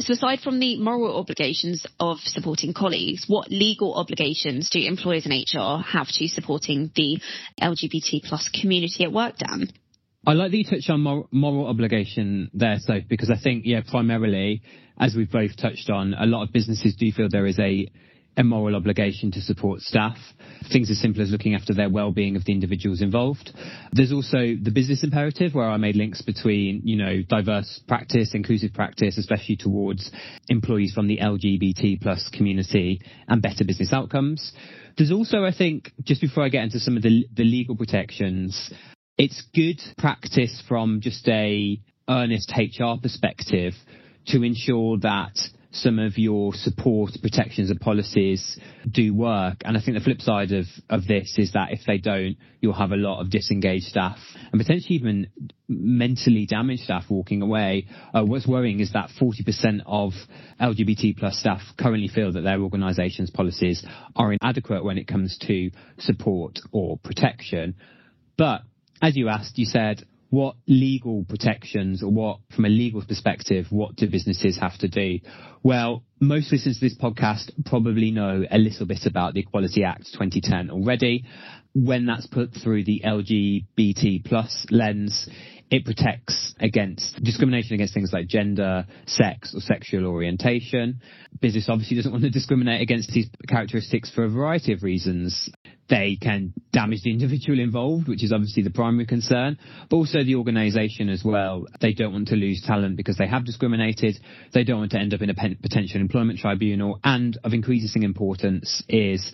So 0.00 0.14
aside 0.14 0.40
from 0.40 0.58
the 0.58 0.80
moral 0.80 1.16
obligations 1.16 1.86
of 2.00 2.18
supporting 2.24 2.74
colleagues, 2.74 3.24
what 3.28 3.52
legal 3.52 3.94
obligations 3.94 4.68
do 4.68 4.80
employers 4.80 5.24
and 5.24 5.34
HR 5.34 5.80
have 5.82 6.08
to 6.08 6.26
supporting 6.26 6.90
the 6.96 7.20
LGBT 7.60 8.24
plus 8.24 8.48
community 8.48 9.04
at 9.04 9.12
work, 9.12 9.36
Dan? 9.38 9.68
I 10.24 10.34
like 10.34 10.52
that 10.52 10.56
you 10.56 10.64
touched 10.64 10.88
on 10.88 11.00
moral, 11.00 11.28
moral 11.32 11.66
obligation 11.66 12.50
there, 12.54 12.76
so 12.78 13.00
because 13.08 13.30
I 13.30 13.36
think, 13.42 13.64
yeah, 13.66 13.80
primarily, 13.88 14.62
as 14.98 15.16
we've 15.16 15.30
both 15.30 15.56
touched 15.56 15.90
on, 15.90 16.14
a 16.14 16.26
lot 16.26 16.44
of 16.44 16.52
businesses 16.52 16.94
do 16.94 17.10
feel 17.10 17.28
there 17.28 17.46
is 17.46 17.58
a 17.58 17.88
a 18.36 18.42
moral 18.42 18.76
obligation 18.76 19.30
to 19.32 19.40
support 19.42 19.80
staff. 19.80 20.16
Things 20.72 20.90
as 20.90 20.98
simple 20.98 21.22
as 21.22 21.30
looking 21.30 21.54
after 21.54 21.74
their 21.74 21.90
well-being 21.90 22.36
of 22.36 22.44
the 22.44 22.52
individuals 22.52 23.02
involved. 23.02 23.50
There's 23.92 24.12
also 24.12 24.56
the 24.60 24.70
business 24.72 25.04
imperative 25.04 25.54
where 25.54 25.68
I 25.68 25.76
made 25.76 25.96
links 25.96 26.22
between, 26.22 26.80
you 26.84 26.96
know, 26.96 27.22
diverse 27.28 27.80
practice, 27.86 28.30
inclusive 28.32 28.72
practice, 28.72 29.18
especially 29.18 29.56
towards 29.56 30.10
employees 30.48 30.94
from 30.94 31.08
the 31.08 31.18
LGBT 31.18 32.00
plus 32.00 32.30
community 32.32 33.02
and 33.28 33.42
better 33.42 33.64
business 33.66 33.92
outcomes. 33.92 34.52
There's 34.96 35.12
also, 35.12 35.44
I 35.44 35.52
think, 35.52 35.92
just 36.02 36.20
before 36.20 36.44
I 36.44 36.48
get 36.48 36.64
into 36.64 36.80
some 36.80 36.96
of 36.96 37.02
the, 37.02 37.26
the 37.34 37.44
legal 37.44 37.76
protections, 37.76 38.72
it's 39.18 39.42
good 39.54 39.80
practice 39.98 40.62
from 40.68 41.00
just 41.00 41.26
a 41.28 41.80
earnest 42.08 42.52
HR 42.56 43.00
perspective 43.00 43.74
to 44.26 44.42
ensure 44.42 44.98
that 44.98 45.36
some 45.72 45.98
of 45.98 46.18
your 46.18 46.52
support 46.52 47.10
protections 47.22 47.70
and 47.70 47.80
policies 47.80 48.58
do 48.90 49.14
work. 49.14 49.56
And 49.64 49.76
I 49.76 49.80
think 49.80 49.96
the 49.96 50.04
flip 50.04 50.20
side 50.20 50.52
of, 50.52 50.66
of 50.90 51.06
this 51.06 51.36
is 51.38 51.52
that 51.52 51.72
if 51.72 51.80
they 51.86 51.96
don't, 51.96 52.36
you'll 52.60 52.74
have 52.74 52.92
a 52.92 52.96
lot 52.96 53.20
of 53.20 53.30
disengaged 53.30 53.86
staff 53.86 54.18
and 54.52 54.60
potentially 54.60 54.96
even 54.96 55.28
mentally 55.68 56.44
damaged 56.44 56.82
staff 56.82 57.04
walking 57.08 57.40
away. 57.40 57.86
Uh, 58.12 58.22
what's 58.22 58.46
worrying 58.46 58.80
is 58.80 58.92
that 58.92 59.08
40% 59.18 59.80
of 59.86 60.12
LGBT 60.60 61.16
plus 61.16 61.38
staff 61.38 61.62
currently 61.78 62.08
feel 62.08 62.32
that 62.32 62.42
their 62.42 62.60
organisation's 62.60 63.30
policies 63.30 63.84
are 64.14 64.34
inadequate 64.34 64.84
when 64.84 64.98
it 64.98 65.08
comes 65.08 65.38
to 65.46 65.70
support 65.98 66.58
or 66.70 66.98
protection. 66.98 67.74
But 68.36 68.62
as 69.02 69.16
you 69.16 69.28
asked, 69.28 69.58
you 69.58 69.66
said, 69.66 70.04
what 70.30 70.56
legal 70.66 71.26
protections 71.28 72.02
or 72.02 72.10
what, 72.10 72.38
from 72.54 72.64
a 72.64 72.68
legal 72.68 73.04
perspective, 73.04 73.66
what 73.68 73.96
do 73.96 74.08
businesses 74.08 74.58
have 74.58 74.78
to 74.78 74.88
do? 74.88 75.18
Well, 75.62 76.04
most 76.20 76.50
listeners 76.50 76.78
to 76.78 76.86
this 76.86 76.96
podcast 76.96 77.50
probably 77.66 78.12
know 78.12 78.44
a 78.50 78.56
little 78.56 78.86
bit 78.86 79.04
about 79.04 79.34
the 79.34 79.40
Equality 79.40 79.84
Act 79.84 80.06
2010 80.12 80.70
already. 80.70 81.26
When 81.74 82.06
that's 82.06 82.26
put 82.26 82.54
through 82.54 82.84
the 82.84 83.02
LGBT 83.04 84.24
plus 84.24 84.66
lens, 84.70 85.28
it 85.72 85.86
protects 85.86 86.54
against 86.60 87.24
discrimination 87.24 87.72
against 87.72 87.94
things 87.94 88.12
like 88.12 88.28
gender, 88.28 88.86
sex, 89.06 89.54
or 89.54 89.60
sexual 89.60 90.06
orientation. 90.06 91.00
Business 91.40 91.66
obviously 91.70 91.96
doesn't 91.96 92.12
want 92.12 92.22
to 92.22 92.30
discriminate 92.30 92.82
against 92.82 93.10
these 93.10 93.30
characteristics 93.48 94.10
for 94.10 94.24
a 94.24 94.28
variety 94.28 94.74
of 94.74 94.82
reasons. 94.82 95.48
They 95.88 96.18
can 96.20 96.52
damage 96.74 97.02
the 97.02 97.10
individual 97.10 97.58
involved, 97.58 98.06
which 98.06 98.22
is 98.22 98.32
obviously 98.32 98.62
the 98.62 98.70
primary 98.70 99.06
concern, 99.06 99.58
but 99.88 99.96
also 99.96 100.22
the 100.22 100.34
organisation 100.34 101.08
as 101.08 101.22
well. 101.24 101.64
They 101.80 101.94
don't 101.94 102.12
want 102.12 102.28
to 102.28 102.36
lose 102.36 102.62
talent 102.66 102.98
because 102.98 103.16
they 103.16 103.26
have 103.26 103.46
discriminated. 103.46 104.18
They 104.52 104.64
don't 104.64 104.78
want 104.78 104.90
to 104.92 104.98
end 104.98 105.14
up 105.14 105.22
in 105.22 105.30
a 105.30 105.34
potential 105.34 106.02
employment 106.02 106.38
tribunal. 106.38 107.00
And 107.02 107.38
of 107.44 107.54
increasing 107.54 108.02
importance 108.02 108.82
is 108.90 109.32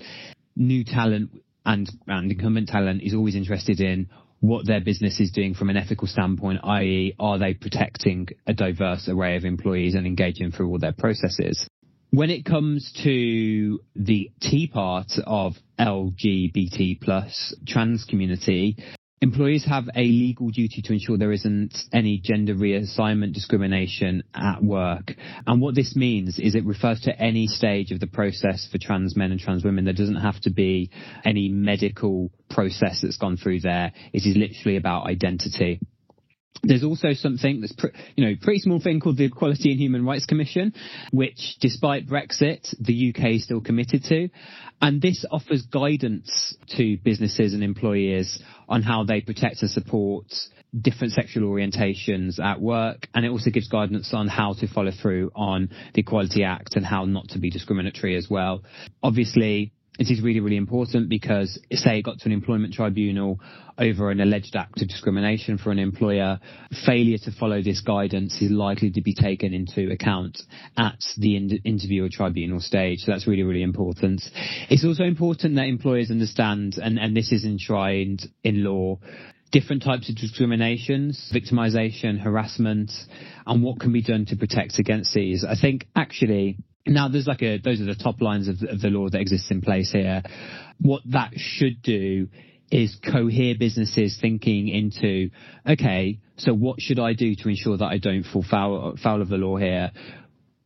new 0.55 0.85
talent 0.85 1.31
and, 1.65 1.91
and 2.07 2.31
incumbent 2.31 2.69
talent 2.69 3.03
is 3.03 3.15
always 3.15 3.37
interested 3.37 3.81
in 3.81 4.09
what 4.41 4.67
their 4.67 4.81
business 4.81 5.19
is 5.21 5.33
doing 5.33 5.55
from 5.55 5.69
an 5.71 5.77
ethical 5.77 6.07
standpoint, 6.07 6.61
i.e., 6.63 7.15
are 7.19 7.39
they 7.39 7.55
protecting 7.55 8.29
a 8.47 8.55
diverse 8.55 9.09
array 9.09 9.37
of 9.37 9.45
employees 9.45 9.95
and 9.95 10.07
engaging 10.07 10.53
through 10.53 10.69
all 10.69 10.79
their 10.79 10.93
processes? 10.93 11.67
When 12.11 12.31
it 12.31 12.45
comes 12.45 12.93
to 13.05 13.81
the 13.95 14.31
T 14.41 14.67
part 14.67 15.13
of 15.27 15.55
LGBT 15.79 17.01
plus 17.01 17.55
trans 17.67 18.05
community, 18.05 18.77
Employees 19.21 19.65
have 19.65 19.89
a 19.97 20.03
legal 20.05 20.51
duty 20.51 20.81
to 20.83 20.93
ensure 20.93 21.19
there 21.19 21.33
isn't 21.33 21.77
any 21.93 22.21
gender 22.23 22.55
reassignment 22.55 23.33
discrimination 23.33 24.23
at 24.33 24.63
work. 24.63 25.13
And 25.45 25.61
what 25.61 25.75
this 25.75 25.97
means 25.97 26.39
is 26.39 26.55
it 26.55 26.65
refers 26.65 27.01
to 27.01 27.21
any 27.21 27.49
stage 27.49 27.91
of 27.91 27.99
the 27.99 28.07
process 28.07 28.69
for 28.71 28.79
trans 28.79 29.17
men 29.17 29.33
and 29.33 29.41
trans 29.41 29.65
women. 29.65 29.85
There 29.85 29.93
doesn't 29.93 30.21
have 30.21 30.41
to 30.43 30.51
be 30.51 30.91
any 31.25 31.49
medical 31.49 32.31
process 32.49 33.01
that's 33.03 33.17
gone 33.17 33.37
through 33.37 33.61
there. 33.61 33.93
It 34.13 34.25
is 34.25 34.37
literally 34.37 34.77
about 34.77 35.07
identity. 35.07 35.81
There's 36.63 36.85
also 36.85 37.13
something 37.13 37.61
that's, 37.61 37.73
pre- 37.73 37.93
you 38.17 38.27
know, 38.27 38.35
pretty 38.41 38.61
small 38.61 38.81
thing 38.81 39.01
called 39.01 39.17
the 39.17 39.25
Equality 39.25 39.71
and 39.71 39.81
Human 39.81 40.05
Rights 40.05 40.27
Commission, 40.27 40.75
which 41.13 41.57
despite 41.61 42.09
Brexit, 42.09 42.75
the 42.81 43.15
UK 43.15 43.37
is 43.37 43.45
still 43.45 43.61
committed 43.61 44.05
to. 44.05 44.29
And 44.81 45.01
this 45.01 45.25
offers 45.31 45.63
guidance 45.63 46.57
to 46.77 46.97
businesses 46.99 47.55
and 47.55 47.63
employers 47.63 48.41
on 48.69 48.83
how 48.83 49.05
they 49.05 49.21
protect 49.21 49.63
and 49.63 49.71
support 49.71 50.27
different 50.79 51.13
sexual 51.13 51.49
orientations 51.51 52.39
at 52.39 52.61
work. 52.61 53.09
And 53.15 53.25
it 53.25 53.31
also 53.31 53.51
gives 53.51 53.69
guidance 53.69 54.13
on 54.13 54.29
how 54.29 54.55
to 54.55 54.69
follow 54.69 54.91
through 54.91 55.31
on 55.35 55.71
the 55.95 56.03
Equality 56.03 56.45
Act 56.45 56.77
and 56.77 56.85
how 56.85 57.05
not 57.05 57.29
to 57.31 57.39
be 57.39 57.51
discriminatory 57.51 58.17
as 58.17 58.29
well. 58.29 58.63
Obviously, 59.03 59.73
it 59.99 60.11
is 60.11 60.23
really, 60.23 60.41
really 60.41 60.57
important 60.57 61.09
because 61.09 61.59
say 61.73 61.99
it 61.99 62.03
got 62.03 62.19
to 62.19 62.27
an 62.27 62.33
employment 62.33 62.73
tribunal 62.73 63.41
over 63.77 64.11
an 64.11 64.21
alleged 64.21 64.55
act 64.57 64.81
of 64.81 64.89
discrimination 64.89 65.59
for 65.59 65.71
an 65.71 65.79
employer, 65.79 66.39
failure 66.87 67.19
to 67.19 67.33
follow 67.33 67.63
this 67.63 67.81
guidance 67.81 68.41
is 68.41 68.51
likely 68.51 68.91
to 68.91 69.03
be 69.03 69.15
taken 69.15 69.53
into 69.53 69.91
account 69.91 70.41
at 70.77 70.99
the 71.17 71.37
in- 71.37 71.61
interview 71.65 72.05
or 72.05 72.09
tribunal 72.09 72.61
stage. 72.61 73.01
So 73.01 73.13
that's 73.13 73.27
really, 73.27 73.43
really 73.43 73.63
important. 73.63 74.23
It's 74.71 74.85
also 74.85 75.05
important 75.05 75.57
that 75.57 75.67
employers 75.67 76.11
understand, 76.11 76.77
and, 76.79 76.99
and 76.99 77.17
this 77.17 77.33
is 77.33 77.45
enshrined 77.45 78.23
in 78.43 78.65
law, 78.65 78.99
different 79.51 79.83
types 79.83 80.09
of 80.09 80.17
discriminations, 80.17 81.31
victimization, 81.35 82.21
harassment, 82.21 82.93
and 83.47 83.63
what 83.63 83.81
can 83.81 83.93
be 83.93 84.03
done 84.03 84.27
to 84.27 84.37
protect 84.37 84.79
against 84.79 85.15
these. 85.15 85.45
I 85.45 85.55
think 85.61 85.87
actually 85.97 86.59
now, 86.89 87.09
there's 87.09 87.27
like 87.27 87.43
a, 87.43 87.59
those 87.59 87.81
are 87.81 87.85
the 87.85 87.95
top 87.95 88.21
lines 88.21 88.49
of, 88.49 88.57
of 88.69 88.81
the 88.81 88.89
law 88.89 89.09
that 89.09 89.21
exists 89.21 89.51
in 89.51 89.61
place 89.61 89.91
here. 89.93 90.23
What 90.81 91.03
that 91.07 91.33
should 91.37 91.83
do 91.83 92.29
is 92.71 92.97
cohere 92.97 93.55
businesses 93.59 94.19
thinking 94.21 94.69
into, 94.69 95.31
okay, 95.69 96.19
so 96.37 96.53
what 96.53 96.81
should 96.81 96.99
I 96.99 97.15
do 97.15 97.35
to 97.35 97.49
ensure 97.49 97.77
that 97.77 97.87
I 97.87 97.99
don't 97.99 98.25
fall 98.25 98.45
foul, 98.49 98.97
foul 99.03 99.23
of 99.23 99.29
the 99.29 99.37
law 99.37 99.57
here? 99.57 99.91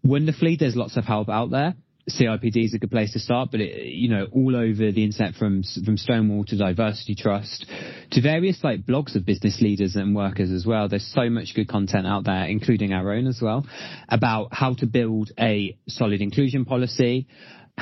Wonderfully, 0.03 0.57
there's 0.59 0.77
lots 0.77 0.97
of 0.97 1.05
help 1.05 1.29
out 1.29 1.51
there. 1.51 1.75
CIPD 2.11 2.65
is 2.65 2.75
a 2.75 2.79
good 2.79 2.91
place 2.91 3.13
to 3.13 3.21
start, 3.21 3.51
but 3.53 3.61
it, 3.61 3.87
you 3.87 4.09
know, 4.09 4.27
all 4.33 4.57
over 4.57 4.91
the 4.91 5.05
internet 5.05 5.35
from, 5.35 5.63
from 5.85 5.97
Stonewall 5.97 6.45
to 6.47 6.57
Diversity 6.57 7.15
Trust 7.15 7.67
to 8.11 8.21
various 8.21 8.63
like 8.65 8.85
blogs 8.85 9.15
of 9.15 9.25
business 9.25 9.61
leaders 9.61 9.95
and 9.95 10.15
workers 10.15 10.51
as 10.51 10.67
well. 10.67 10.89
There's 10.89 11.07
so 11.15 11.31
much 11.31 11.55
good 11.55 11.69
content 11.69 12.07
out 12.07 12.25
there, 12.25 12.45
including 12.47 12.93
our 12.93 13.13
own 13.13 13.27
as 13.27 13.41
well, 13.41 13.67
about 14.09 14.49
how 14.53 14.75
to 14.75 14.87
build 14.87 15.31
a 15.39 15.79
solid 15.89 16.21
inclusion 16.21 16.65
policy, 16.65 17.29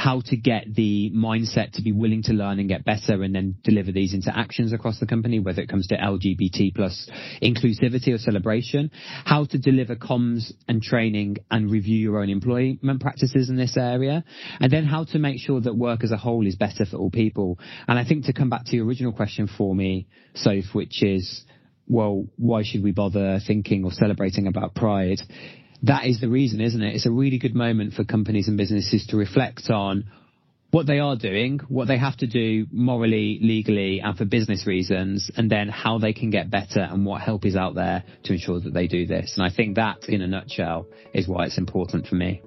how 0.01 0.23
to 0.25 0.35
get 0.35 0.65
the 0.75 1.13
mindset 1.15 1.73
to 1.73 1.83
be 1.83 1.93
willing 1.93 2.23
to 2.23 2.33
learn 2.33 2.59
and 2.59 2.71
get 2.71 2.87
better 2.87 3.23
and 3.23 3.35
then 3.35 3.55
deliver 3.63 3.93
these 3.93 4.15
into 4.15 4.35
actions 4.35 4.73
across 4.73 4.99
the 4.99 5.07
company, 5.07 5.39
whether 5.39 5.61
it 5.61 5.69
comes 5.69 5.87
to 5.87 5.95
LGBT 5.95 6.75
plus 6.75 7.11
inclusivity 7.43 8.09
or 8.09 8.17
celebration, 8.17 8.91
how 9.27 9.45
to 9.45 9.59
deliver 9.59 9.95
comms 9.97 10.53
and 10.67 10.81
training 10.81 11.37
and 11.51 11.71
review 11.71 11.99
your 11.99 12.21
own 12.21 12.31
employment 12.31 13.03
practices 13.03 13.51
in 13.51 13.57
this 13.57 13.77
area, 13.77 14.25
and 14.59 14.73
then 14.73 14.87
how 14.87 15.05
to 15.05 15.19
make 15.19 15.39
sure 15.39 15.61
that 15.61 15.77
work 15.77 16.03
as 16.03 16.13
a 16.13 16.17
whole 16.17 16.47
is 16.47 16.57
better 16.57 16.87
for 16.87 16.97
all 16.97 17.11
people. 17.11 17.59
And 17.87 17.99
I 17.99 18.05
think 18.07 18.25
to 18.25 18.33
come 18.33 18.49
back 18.49 18.65
to 18.67 18.77
your 18.77 18.87
original 18.87 19.13
question 19.13 19.51
for 19.59 19.75
me, 19.75 20.09
Soph, 20.35 20.73
which 20.73 21.03
is, 21.03 21.45
well, 21.87 22.25
why 22.37 22.63
should 22.65 22.83
we 22.83 22.93
bother 22.93 23.39
thinking 23.47 23.85
or 23.85 23.91
celebrating 23.93 24.47
about 24.47 24.75
pride? 24.75 25.21
That 25.83 26.07
is 26.07 26.21
the 26.21 26.29
reason, 26.29 26.61
isn't 26.61 26.83
it? 26.83 26.95
It's 26.95 27.07
a 27.07 27.11
really 27.11 27.39
good 27.39 27.55
moment 27.55 27.95
for 27.95 28.05
companies 28.05 28.49
and 28.49 28.57
businesses 28.57 29.07
to 29.09 29.17
reflect 29.17 29.71
on 29.71 30.05
what 30.71 30.87
they 30.87 31.01
are 31.01 31.17
doing, 31.17 31.59
what 31.69 31.89
they 31.89 31.99
have 31.99 32.17
to 32.19 32.27
do 32.27 32.67
morally, 32.71 33.39
legally, 33.43 34.01
and 34.01 34.17
for 34.17 34.25
business 34.25 34.67
reasons, 34.67 35.31
and 35.37 35.51
then 35.51 35.69
how 35.69 35.99
they 35.99 36.13
can 36.13 36.31
get 36.31 36.51
better 36.51 36.81
and 36.81 37.05
what 37.05 37.23
help 37.23 37.45
is 37.45 37.57
out 37.57 37.75
there 37.75 38.05
to 38.25 38.33
ensure 38.33 38.61
that 38.61 38.73
they 38.73 38.87
do 38.87 39.07
this. 39.07 39.35
And 39.37 39.45
I 39.45 39.55
think 39.55 39.77
that, 39.77 40.09
in 40.09 40.23
a 40.23 40.29
nutshell, 40.29 40.87
is 41.13 41.27
why 41.27 41.47
it's 41.47 41.59
important 41.59 42.07
for 42.07 42.15
me. 42.15 42.43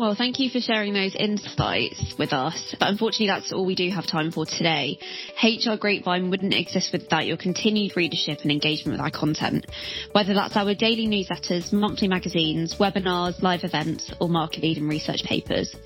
Well, 0.00 0.14
thank 0.14 0.40
you 0.40 0.48
for 0.48 0.62
sharing 0.62 0.94
those 0.94 1.14
insights 1.14 2.14
with 2.18 2.32
us. 2.32 2.74
But 2.80 2.88
unfortunately, 2.88 3.26
that's 3.26 3.52
all 3.52 3.66
we 3.66 3.74
do 3.74 3.90
have 3.90 4.06
time 4.06 4.32
for 4.32 4.46
today. 4.46 4.98
HR 5.42 5.76
Grapevine 5.76 6.30
wouldn't 6.30 6.54
exist 6.54 6.88
without 6.90 7.26
your 7.26 7.36
continued 7.36 7.94
readership 7.98 8.38
and 8.40 8.50
engagement 8.50 8.92
with 8.92 9.00
our 9.02 9.10
content. 9.10 9.66
Whether 10.12 10.32
that's 10.32 10.56
our 10.56 10.74
daily 10.74 11.06
newsletters, 11.06 11.70
monthly 11.70 12.08
magazines, 12.08 12.76
webinars, 12.80 13.42
live 13.42 13.62
events, 13.62 14.10
or 14.22 14.30
market 14.30 14.62
leading 14.62 14.88
research 14.88 15.22
papers. 15.22 15.76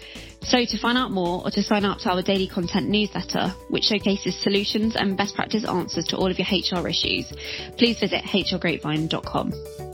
So 0.42 0.64
to 0.64 0.78
find 0.78 0.96
out 0.96 1.10
more 1.10 1.42
or 1.44 1.50
to 1.50 1.62
sign 1.64 1.84
up 1.84 1.98
to 2.02 2.10
our 2.10 2.22
daily 2.22 2.46
content 2.46 2.88
newsletter, 2.88 3.48
which 3.68 3.82
showcases 3.82 4.40
solutions 4.40 4.94
and 4.94 5.16
best 5.16 5.34
practice 5.34 5.64
answers 5.64 6.06
to 6.10 6.16
all 6.18 6.30
of 6.30 6.38
your 6.38 6.46
HR 6.46 6.86
issues, 6.86 7.32
please 7.76 7.98
visit 7.98 8.22
hrgrapevine.com. 8.22 9.93